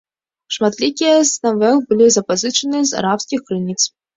Шматлікія 0.55 1.19
з 1.33 1.45
навел 1.45 1.75
былі 1.91 2.09
запазычаны 2.17 2.83
з 2.93 2.99
арабскіх 3.03 3.39
крыніц. 3.51 3.81